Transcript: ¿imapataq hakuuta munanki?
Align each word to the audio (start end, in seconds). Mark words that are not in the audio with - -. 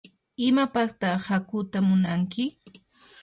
¿imapataq 0.45 1.19
hakuuta 1.29 1.77
munanki? 1.87 2.43